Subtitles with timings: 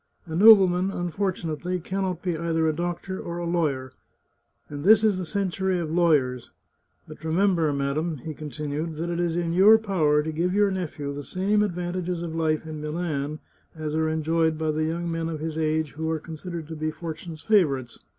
[0.25, 3.91] "A nobleman, unfortunately, can not be either a doctor or a lawyer,
[4.67, 6.49] and this is the century of lawyers.
[7.07, 11.13] But remember, madam," he continued," that it is in your power to give your nephew
[11.13, 13.41] the same advantages of life in Milan
[13.75, 16.89] as are enjoyed by the young men of his age who are considered to be
[16.89, 17.99] Fortune's favourites.